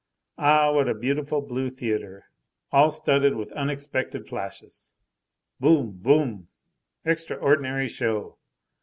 Ah! 0.39 0.71
what 0.73 0.89
a 0.89 0.95
beautiful 0.95 1.41
blue 1.43 1.69
theatre 1.69 2.25
all 2.71 2.89
studded 2.89 3.35
with 3.35 3.51
unexpected 3.51 4.27
flashes! 4.27 4.95
Boum! 5.59 5.91
Boum! 6.01 6.47
extraordinary 7.05 7.87
show! 7.87 8.39